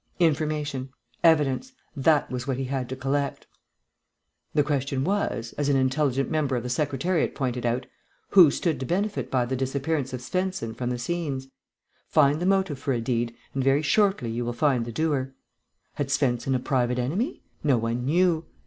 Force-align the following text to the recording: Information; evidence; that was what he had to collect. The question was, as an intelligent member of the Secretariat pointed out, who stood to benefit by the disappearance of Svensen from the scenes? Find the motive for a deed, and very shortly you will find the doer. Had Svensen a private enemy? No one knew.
Information; 0.17 0.89
evidence; 1.23 1.73
that 1.95 2.31
was 2.31 2.47
what 2.47 2.57
he 2.57 2.63
had 2.63 2.89
to 2.89 2.95
collect. 2.95 3.45
The 4.55 4.63
question 4.63 5.03
was, 5.03 5.53
as 5.59 5.69
an 5.69 5.75
intelligent 5.77 6.31
member 6.31 6.55
of 6.55 6.63
the 6.63 6.71
Secretariat 6.71 7.35
pointed 7.35 7.67
out, 7.67 7.85
who 8.29 8.49
stood 8.49 8.79
to 8.79 8.87
benefit 8.87 9.29
by 9.29 9.45
the 9.45 9.55
disappearance 9.55 10.11
of 10.11 10.21
Svensen 10.23 10.73
from 10.73 10.89
the 10.89 10.97
scenes? 10.97 11.49
Find 12.07 12.39
the 12.39 12.47
motive 12.47 12.79
for 12.79 12.93
a 12.93 12.99
deed, 12.99 13.35
and 13.53 13.63
very 13.63 13.83
shortly 13.83 14.31
you 14.31 14.43
will 14.43 14.53
find 14.53 14.85
the 14.85 14.91
doer. 14.91 15.35
Had 15.93 16.07
Svensen 16.09 16.55
a 16.55 16.59
private 16.59 16.97
enemy? 16.97 17.43
No 17.63 17.77
one 17.77 18.03
knew. 18.03 18.45